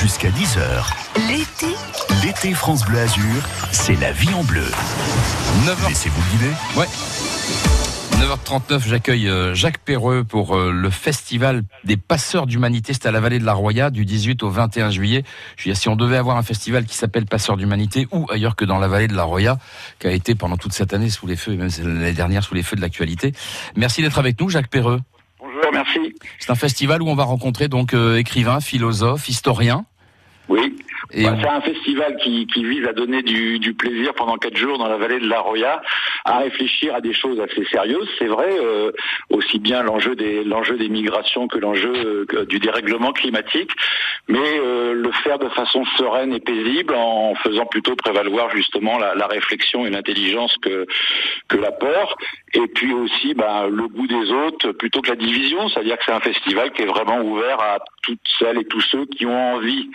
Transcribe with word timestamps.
jusqu'à 0.00 0.28
10h. 0.30 0.94
L'été, 1.28 1.74
L'été 2.24 2.54
France 2.54 2.84
Bleu 2.84 3.00
Azur, 3.00 3.42
c'est 3.72 3.98
la 4.00 4.12
vie 4.12 4.32
en 4.32 4.44
bleu. 4.44 4.64
9h. 5.66 5.88
Laissez-vous 5.88 6.22
guider. 6.30 6.52
Ouais. 6.76 6.86
9h39, 8.12 8.86
j'accueille 8.86 9.28
euh, 9.28 9.54
Jacques 9.54 9.78
Perreux 9.78 10.22
pour 10.22 10.56
euh, 10.56 10.70
le 10.70 10.90
festival 10.90 11.64
des 11.82 11.96
passeurs 11.96 12.46
d'humanité. 12.46 12.92
C'est 12.92 13.06
à 13.06 13.10
la 13.10 13.18
vallée 13.18 13.40
de 13.40 13.44
la 13.44 13.54
Roya 13.54 13.90
du 13.90 14.04
18 14.04 14.44
au 14.44 14.50
21 14.50 14.90
juillet. 14.90 15.24
Je 15.56 15.64
veux 15.64 15.72
dire, 15.72 15.80
si 15.80 15.88
on 15.88 15.96
devait 15.96 16.16
avoir 16.16 16.36
un 16.36 16.44
festival 16.44 16.84
qui 16.84 16.96
s'appelle 16.96 17.26
Passeurs 17.26 17.56
d'humanité 17.56 18.06
ou 18.12 18.26
ailleurs 18.30 18.54
que 18.54 18.64
dans 18.64 18.78
la 18.78 18.86
vallée 18.86 19.08
de 19.08 19.16
la 19.16 19.24
Roya, 19.24 19.58
qui 19.98 20.06
a 20.06 20.12
été 20.12 20.36
pendant 20.36 20.56
toute 20.56 20.74
cette 20.74 20.94
année 20.94 21.10
sous 21.10 21.26
les 21.26 21.36
feux, 21.36 21.54
et 21.54 21.56
même 21.56 21.70
l'année 21.82 22.12
dernière 22.12 22.44
sous 22.44 22.54
les 22.54 22.62
feux 22.62 22.76
de 22.76 22.82
l'actualité. 22.82 23.32
Merci 23.74 24.02
d'être 24.02 24.18
avec 24.20 24.40
nous, 24.40 24.48
Jacques 24.48 24.70
Perreux. 24.70 25.00
Bonjour, 25.40 25.72
merci. 25.72 26.14
C'est 26.38 26.50
un 26.50 26.56
festival 26.56 27.02
où 27.02 27.08
on 27.08 27.14
va 27.14 27.24
rencontrer 27.24 27.68
donc 27.68 27.94
euh, 27.94 28.18
écrivains, 28.18 28.60
philosophes, 28.60 29.28
historiens. 29.28 29.84
Oui. 30.48 30.76
Bah, 31.14 31.36
C'est 31.40 31.48
un 31.48 31.60
festival 31.60 32.16
qui, 32.16 32.46
qui 32.46 32.64
vise 32.64 32.86
à 32.86 32.92
donner 32.92 33.22
du, 33.22 33.58
du 33.58 33.74
plaisir 33.74 34.14
pendant 34.14 34.36
quatre 34.36 34.56
jours 34.56 34.78
dans 34.78 34.88
la 34.88 34.96
vallée 34.96 35.20
de 35.20 35.28
la 35.28 35.40
Roya, 35.40 35.82
à 36.24 36.38
réfléchir 36.38 36.94
à 36.94 37.00
des 37.00 37.12
choses 37.12 37.40
assez 37.40 37.64
sérieuses. 37.66 38.08
C'est 38.18 38.26
vrai, 38.26 38.48
euh, 38.50 38.92
aussi 39.30 39.58
bien 39.58 39.82
l'enjeu 39.82 40.14
des 40.16 40.44
l'enjeu 40.44 40.76
des 40.76 40.88
migrations 40.88 41.48
que 41.48 41.58
l'enjeu 41.58 42.26
euh, 42.34 42.44
du 42.46 42.58
dérèglement 42.58 43.12
climatique, 43.12 43.70
mais 44.28 44.38
euh, 44.58 44.92
le 44.94 45.12
faire 45.12 45.38
de 45.38 45.48
façon 45.50 45.84
sereine 45.96 46.32
et 46.32 46.40
paisible 46.40 46.94
en 46.94 47.34
faisant 47.36 47.66
plutôt 47.66 47.94
prévaloir 47.96 48.50
justement 48.50 48.98
la, 48.98 49.14
la 49.14 49.26
réflexion 49.26 49.86
et 49.86 49.90
l'intelligence 49.90 50.54
que 50.62 50.86
que 51.48 51.56
la 51.56 51.72
peur. 51.72 52.16
Et 52.54 52.66
puis 52.66 52.92
aussi 52.92 53.34
bah, 53.34 53.66
le 53.70 53.88
goût 53.88 54.06
des 54.06 54.30
autres 54.32 54.72
plutôt 54.72 55.02
que 55.02 55.10
la 55.10 55.16
division, 55.16 55.68
c'est-à-dire 55.68 55.98
que 55.98 56.04
c'est 56.06 56.12
un 56.12 56.20
festival 56.20 56.72
qui 56.72 56.82
est 56.82 56.86
vraiment 56.86 57.20
ouvert 57.20 57.60
à 57.60 57.78
toutes 58.02 58.20
celles 58.38 58.58
et 58.58 58.64
tous 58.64 58.80
ceux 58.80 59.04
qui 59.06 59.26
ont 59.26 59.54
envie 59.54 59.90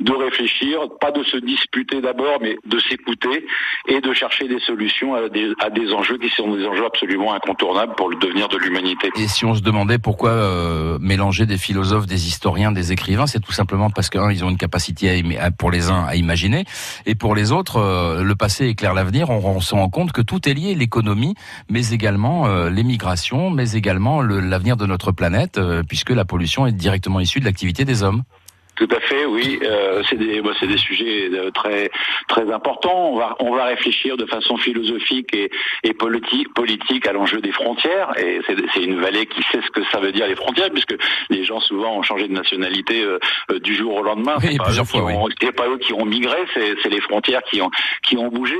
de 0.00 0.12
réfléchir, 0.12 0.78
pas 1.00 1.10
de 1.10 1.22
se 1.24 1.36
disputer 1.38 2.00
d'abord, 2.00 2.38
mais 2.40 2.56
de 2.66 2.78
s'écouter 2.78 3.44
et 3.88 4.00
de 4.00 4.12
chercher 4.12 4.46
des 4.46 4.60
solutions 4.60 5.14
à 5.14 5.28
des, 5.28 5.92
enjeux 5.92 6.18
qui 6.18 6.28
sont 6.28 6.54
des 6.54 6.64
enjeux 6.66 6.86
absolument 6.86 7.34
incontournables 7.34 7.94
pour 7.96 8.08
le 8.08 8.16
devenir 8.16 8.48
de 8.48 8.58
l'humanité. 8.58 9.10
Et 9.16 9.26
si 9.26 9.44
on 9.44 9.54
se 9.54 9.60
demandait 9.62 9.98
pourquoi 9.98 10.30
euh, 10.30 10.98
mélanger 11.00 11.46
des 11.46 11.58
philosophes, 11.58 12.06
des 12.06 12.28
historiens, 12.28 12.70
des 12.70 12.92
écrivains, 12.92 13.26
c'est 13.26 13.40
tout 13.40 13.52
simplement 13.52 13.90
parce 13.90 14.08
qu'un, 14.08 14.30
ils 14.30 14.44
ont 14.44 14.50
une 14.50 14.56
capacité 14.56 15.22
à, 15.40 15.50
pour 15.50 15.70
les 15.70 15.90
uns 15.90 16.04
à 16.04 16.14
imaginer, 16.14 16.64
et 17.06 17.14
pour 17.14 17.34
les 17.34 17.50
autres, 17.50 17.78
euh, 17.78 18.22
le 18.22 18.36
passé 18.36 18.66
éclaire 18.68 18.94
l'avenir. 18.94 19.30
On, 19.30 19.38
on 19.44 19.60
se 19.60 19.74
rend 19.74 19.88
compte 19.88 20.12
que 20.12 20.22
tout 20.22 20.48
est 20.48 20.54
lié, 20.54 20.74
l'économie, 20.74 21.34
mais 21.70 21.90
également 21.90 22.46
euh, 22.46 22.70
les 22.70 22.84
migrations, 22.84 23.50
mais 23.50 23.72
également 23.72 24.20
le- 24.20 24.40
l'avenir 24.40 24.76
de 24.76 24.86
notre 24.86 25.10
planète, 25.12 25.58
euh, 25.58 25.82
puisque 25.82 26.10
la 26.10 26.24
pollution 26.24 26.66
est 26.66 26.72
directement 26.72 27.18
issue 27.20 27.40
de 27.40 27.44
l'activité 27.46 27.84
des 27.84 28.02
hommes. 28.02 28.22
Tout 28.78 28.88
à 28.96 29.00
fait, 29.00 29.24
oui. 29.26 29.58
Euh, 29.62 30.02
c'est 30.08 30.16
des, 30.16 30.40
bah, 30.40 30.52
des 30.62 30.76
sujets 30.78 31.28
euh, 31.32 31.50
très 31.50 31.90
très 32.28 32.50
importants. 32.52 33.10
On 33.12 33.16
va 33.18 33.36
on 33.40 33.52
va 33.54 33.64
réfléchir 33.64 34.16
de 34.16 34.24
façon 34.26 34.56
philosophique 34.56 35.34
et, 35.34 35.50
et 35.82 35.92
politique 35.94 36.54
politique 36.54 37.06
à 37.08 37.12
l'enjeu 37.12 37.40
des 37.40 37.50
frontières. 37.52 38.12
Et 38.18 38.40
c'est 38.46 38.82
une 38.84 39.00
vallée 39.00 39.26
qui 39.26 39.42
sait 39.50 39.60
ce 39.66 39.70
que 39.70 39.82
ça 39.90 39.98
veut 39.98 40.12
dire 40.12 40.26
les 40.28 40.36
frontières, 40.36 40.70
puisque 40.70 40.94
les 41.28 41.42
gens 41.44 41.58
souvent 41.60 41.96
ont 41.98 42.02
changé 42.02 42.28
de 42.28 42.32
nationalité 42.32 43.02
euh, 43.02 43.18
euh, 43.50 43.58
du 43.58 43.74
jour 43.74 43.96
au 43.96 44.02
lendemain. 44.02 44.36
Oui, 44.42 44.56
pas 44.58 44.64
plusieurs 44.64 44.86
fois, 44.86 45.02
ont- 45.02 45.28
pas 45.56 45.68
eux 45.68 45.78
qui 45.78 45.92
ont 45.92 46.04
migré, 46.04 46.38
c'est 46.54 46.74
c'est 46.82 46.88
les 46.90 47.00
frontières 47.00 47.42
qui 47.50 47.60
ont 47.60 47.70
qui 48.04 48.16
ont 48.16 48.28
bougé. 48.28 48.56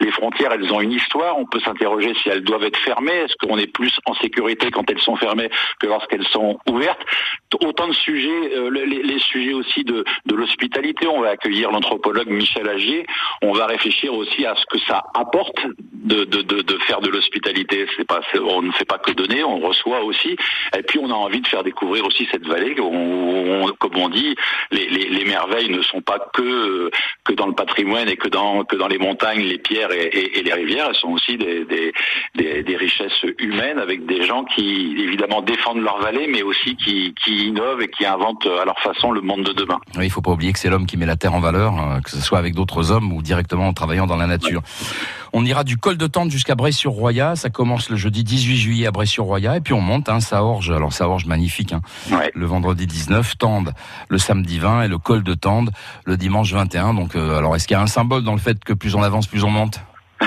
Les 0.00 0.10
frontières, 0.10 0.52
elles 0.52 0.72
ont 0.72 0.80
une 0.80 0.92
histoire. 0.92 1.38
On 1.38 1.46
peut 1.46 1.60
s'interroger 1.60 2.14
si 2.20 2.28
elles 2.28 2.42
doivent 2.42 2.64
être 2.64 2.78
fermées. 2.78 3.12
Est-ce 3.12 3.36
qu'on 3.46 3.58
est 3.58 3.66
plus 3.72 3.92
en 4.06 4.14
sécurité 4.14 4.70
quand 4.72 4.90
elles 4.90 5.00
sont 5.00 5.14
fermées 5.16 5.50
que 5.78 5.86
lorsqu'elles 5.86 6.26
sont 6.28 6.58
ouvertes? 6.68 7.00
Autant 7.64 7.86
de 7.86 7.92
sujets, 7.92 8.50
les, 8.72 9.02
les 9.02 9.18
sujets 9.20 9.51
aussi 9.54 9.84
de, 9.84 10.04
l'hospitalité. 10.30 11.06
On 11.06 11.20
va 11.20 11.30
accueillir 11.30 11.70
l'anthropologue 11.70 12.28
Michel 12.28 12.68
Agier. 12.68 13.06
On 13.42 13.52
va 13.52 13.66
réfléchir 13.66 14.14
aussi 14.14 14.46
à 14.46 14.54
ce 14.56 14.64
que 14.66 14.78
ça 14.86 15.04
apporte 15.14 15.56
de, 15.92 16.78
faire 16.86 17.00
de 17.00 17.08
l'hospitalité. 17.08 17.86
On 18.42 18.62
ne 18.62 18.72
fait 18.72 18.84
pas 18.84 18.98
que 18.98 19.12
donner, 19.12 19.44
on 19.44 19.60
reçoit 19.60 20.02
aussi. 20.02 20.36
Et 20.76 20.82
puis 20.82 20.98
on 20.98 21.10
a 21.10 21.14
envie 21.14 21.40
de 21.40 21.46
faire 21.46 21.62
découvrir 21.62 22.04
aussi 22.04 22.26
cette 22.30 22.46
vallée. 22.46 22.74
on- 22.80 23.62
on- 23.64 23.68
comme 23.78 23.96
on 23.96 24.08
dit, 24.08 24.34
les, 24.70 24.88
les, 24.88 25.08
les 25.08 25.24
merveilles 25.24 25.70
ne 25.70 25.82
sont 25.82 26.00
pas 26.00 26.18
que 26.32 26.90
dans 27.34 27.46
le 27.46 27.54
patrimoine 27.54 28.08
et 28.08 28.16
que 28.16 28.28
dans 28.28 28.64
les 28.88 28.98
montagnes, 28.98 29.42
les 29.42 29.58
pierres 29.58 29.92
et, 29.92 30.42
les 30.42 30.52
rivières. 30.52 30.88
Elles 30.88 30.96
sont 30.96 31.12
aussi 31.12 31.36
des 31.36 32.76
richesses 32.76 33.24
humaines 33.38 33.78
avec 33.78 34.06
des 34.06 34.22
gens 34.22 34.44
qui 34.44 34.94
évidemment 34.98 35.42
défendent 35.42 35.82
leur 35.82 35.98
vallée, 35.98 36.26
mais 36.26 36.42
aussi 36.42 36.76
qui, 36.76 37.14
qui 37.22 37.48
innovent 37.48 37.82
et 37.82 37.88
qui 37.88 38.04
inventent 38.04 38.46
à 38.46 38.64
leur 38.64 38.78
façon 38.80 39.12
le 39.12 39.20
monde 39.20 39.41
de 39.42 39.52
demain. 39.52 39.78
Oui, 39.96 40.06
il 40.06 40.10
faut 40.10 40.22
pas 40.22 40.30
oublier 40.30 40.52
que 40.52 40.58
c'est 40.58 40.70
l'homme 40.70 40.86
qui 40.86 40.96
met 40.96 41.06
la 41.06 41.16
terre 41.16 41.34
en 41.34 41.40
valeur, 41.40 41.74
euh, 41.78 42.00
que 42.00 42.10
ce 42.10 42.20
soit 42.20 42.38
avec 42.38 42.54
d'autres 42.54 42.90
hommes 42.90 43.12
ou 43.12 43.22
directement 43.22 43.68
en 43.68 43.72
travaillant 43.72 44.06
dans 44.06 44.16
la 44.16 44.26
nature. 44.26 44.62
On 45.32 45.44
ira 45.44 45.64
du 45.64 45.78
col 45.78 45.96
de 45.96 46.06
Tente 46.06 46.30
jusqu'à 46.30 46.54
Bray-sur-Roya. 46.54 47.36
Ça 47.36 47.48
commence 47.48 47.88
le 47.88 47.96
jeudi 47.96 48.22
18 48.24 48.56
juillet 48.56 48.86
à 48.86 48.90
Bray-sur-Roya. 48.90 49.56
Et 49.56 49.60
puis 49.60 49.72
on 49.72 49.80
monte, 49.80 50.08
hein, 50.08 50.20
Saorge. 50.20 50.70
Alors 50.70 50.92
Saorge, 50.92 51.26
magnifique. 51.26 51.72
Hein. 51.72 51.80
Ouais. 52.10 52.30
Le 52.34 52.46
vendredi 52.46 52.86
19, 52.86 53.38
Tende 53.38 53.72
le 54.08 54.18
samedi 54.18 54.58
20 54.58 54.82
et 54.82 54.88
le 54.88 54.98
col 54.98 55.22
de 55.22 55.34
Tende 55.34 55.70
le 56.04 56.16
dimanche 56.16 56.52
21. 56.52 56.94
Donc, 56.94 57.16
euh, 57.16 57.38
alors 57.38 57.56
est-ce 57.56 57.66
qu'il 57.66 57.76
y 57.76 57.78
a 57.78 57.82
un 57.82 57.86
symbole 57.86 58.24
dans 58.24 58.32
le 58.32 58.40
fait 58.40 58.62
que 58.62 58.72
plus 58.72 58.94
on 58.94 59.02
avance, 59.02 59.26
plus 59.26 59.44
on 59.44 59.50
monte? 59.50 59.80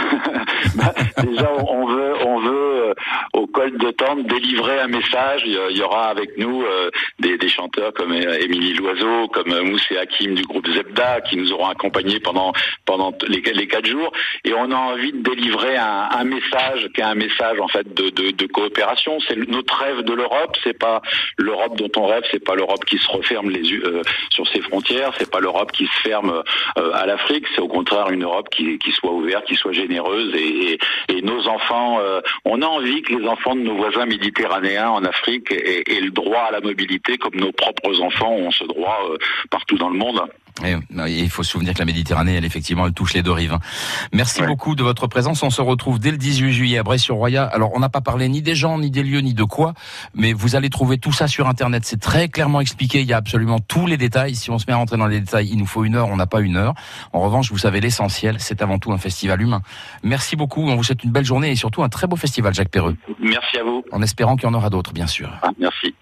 Bah, 0.76 0.94
déjà, 1.22 1.47
on 1.70 1.88
veut, 1.88 2.14
on 2.26 2.40
veut 2.40 2.84
au 3.33 3.47
col 3.47 3.78
de 3.78 3.91
Tente 3.91 4.25
délivrer 4.28 4.79
un 4.79 4.88
message. 4.88 5.44
Il 5.45 5.78
y 5.78 5.81
aura 5.81 6.07
avec 6.09 6.38
nous 6.38 6.63
euh, 6.63 6.89
des, 7.19 7.50
chanteurs 7.50 7.94
comme 7.94 8.11
euh, 8.11 8.39
Émilie 8.39 8.73
Loiseau, 8.73 9.28
comme 9.28 9.51
euh, 9.51 9.63
Mousse 9.63 9.85
et 9.91 9.97
Hakim 9.97 10.35
du 10.35 10.44
groupe 10.44 10.67
Zebda, 10.67 11.22
qui 11.22 11.38
nous 11.38 11.51
auront 11.51 11.67
accompagnés 11.67 12.19
pendant 12.19 12.53
pendant 12.85 13.13
les, 13.28 13.67
quatre 13.67 13.85
jours. 13.85 14.11
Et 14.44 14.53
on 14.53 14.72
a 14.72 14.75
envie 14.75 15.11
de 15.11 15.22
délivrer 15.22 15.75
un, 15.78 16.23
message 16.23 16.89
qui 16.94 17.01
est 17.01 17.03
un 17.03 17.16
message 17.16 17.59
en 17.59 17.67
fait 17.67 17.94
de, 17.94 18.45
coopération. 18.47 19.17
C'est 19.28 19.35
notre 19.47 19.75
rêve 19.75 20.01
de 20.01 20.13
l'Europe. 20.13 20.57
C'est 20.63 20.78
pas 20.78 21.01
l'Europe 21.38 21.78
dont 21.78 21.91
on 21.97 22.05
rêve. 22.05 22.23
C'est 22.31 22.44
pas 22.44 22.55
l'Europe 22.55 22.85
qui 22.85 22.97
se 22.97 23.09
referme 23.09 23.50
les 23.50 23.73
euh, 23.73 24.01
sur 24.29 24.47
ses 24.47 24.61
frontières. 24.61 25.11
C'est 25.17 25.29
pas 25.29 25.39
l'Europe 25.39 25.72
qui 25.72 25.85
se 25.88 26.01
ferme 26.01 26.44
euh, 26.78 26.91
à 26.94 27.05
l'Afrique. 27.05 27.45
C'est 27.55 27.61
au 27.61 27.67
contraire 27.67 28.09
une 28.09 28.23
Europe 28.23 28.50
qui, 28.50 28.79
soit 28.91 29.11
ouverte, 29.11 29.45
qui 29.45 29.55
soit 29.55 29.73
généreuse. 29.73 30.34
Et, 30.35 30.78
nos 31.23 31.47
enfants, 31.47 32.00
euh, 32.01 32.22
on 32.44 32.61
a 32.61 32.67
envie 32.67 32.84
que 33.01 33.16
les 33.16 33.28
enfants 33.28 33.56
de 33.56 33.62
nos 33.62 33.75
voisins 33.75 34.06
méditerranéens 34.06 34.90
en 34.90 35.03
Afrique 35.03 35.51
aient, 35.51 35.84
le 36.00 36.12
droit 36.12 36.46
à 36.50 36.51
la 36.51 36.62
mobilité 36.62 37.18
comme 37.18 37.35
nos 37.35 37.51
propres 37.51 38.00
enfants 38.01 38.34
ont 38.34 38.51
ce 38.51 38.63
droit 38.63 39.00
euh, 39.09 39.18
partout 39.50 39.78
dans 39.78 39.90
le 39.90 39.97
monde. 39.97 40.22
Et, 40.63 40.71
et 40.71 41.19
il 41.23 41.29
faut 41.29 41.43
se 41.43 41.51
souvenir 41.51 41.73
que 41.73 41.79
la 41.79 41.85
Méditerranée, 41.85 42.35
elle, 42.35 42.45
effectivement, 42.45 42.85
elle 42.88 42.93
touche 42.93 43.13
les 43.13 43.23
deux 43.23 43.31
rives. 43.31 43.53
hein. 43.53 43.59
Merci 44.13 44.41
Ouais. 44.41 44.47
beaucoup 44.47 44.75
de 44.75 44.83
votre 44.83 45.07
présence. 45.07 45.43
On 45.43 45.49
se 45.49 45.61
retrouve 45.61 45.99
dès 45.99 46.11
le 46.11 46.17
18 46.17 46.53
juillet 46.53 46.77
à 46.77 46.83
Bray-sur-Roya. 46.83 47.43
Alors, 47.43 47.71
on 47.75 47.79
n'a 47.79 47.89
pas 47.89 47.99
parlé 48.01 48.29
ni 48.29 48.41
des 48.41 48.55
gens, 48.55 48.77
ni 48.79 48.89
des 48.89 49.03
lieux, 49.03 49.19
ni 49.19 49.33
de 49.33 49.43
quoi, 49.43 49.73
mais 50.13 50.31
vous 50.33 50.55
allez 50.55 50.69
trouver 50.69 50.97
tout 50.97 51.11
ça 51.11 51.27
sur 51.27 51.47
Internet. 51.49 51.83
C'est 51.85 51.99
très 51.99 52.29
clairement 52.29 52.61
expliqué. 52.61 53.01
Il 53.01 53.07
y 53.07 53.13
a 53.13 53.17
absolument 53.17 53.59
tous 53.59 53.85
les 53.85 53.97
détails. 53.97 54.35
Si 54.35 54.49
on 54.49 54.57
se 54.59 54.66
met 54.67 54.73
à 54.73 54.77
rentrer 54.77 54.95
dans 54.97 55.07
les 55.07 55.19
détails, 55.19 55.49
il 55.51 55.57
nous 55.57 55.66
faut 55.66 55.83
une 55.83 55.95
heure. 55.95 56.07
On 56.07 56.16
n'a 56.16 56.27
pas 56.27 56.39
une 56.39 56.55
heure. 56.55 56.73
En 57.11 57.19
revanche, 57.19 57.51
vous 57.51 57.57
savez 57.57 57.81
l'essentiel. 57.81 58.37
C'est 58.39 58.61
avant 58.61 58.79
tout 58.79 58.93
un 58.93 58.97
festival 58.97 59.41
humain. 59.41 59.61
Merci 60.03 60.35
beaucoup. 60.37 60.61
On 60.69 60.75
vous 60.77 60.83
souhaite 60.83 61.03
une 61.03 61.11
belle 61.11 61.25
journée 61.25 61.51
et 61.51 61.55
surtout 61.55 61.83
un 61.83 61.89
très 61.89 62.07
beau 62.07 62.16
festival, 62.16 62.53
Jacques 62.53 62.69
Perreux. 62.69 62.95
Merci 63.19 63.57
à 63.57 63.63
vous. 63.63 63.83
En 63.91 64.01
espérant 64.01 64.35
qu'il 64.37 64.47
y 64.47 64.51
en 64.51 64.53
aura 64.53 64.69
d'autres, 64.69 64.93
bien 64.93 65.07
sûr. 65.07 65.29
Ah, 65.41 65.49
merci. 65.59 65.93